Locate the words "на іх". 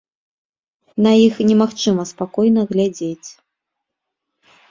1.05-1.35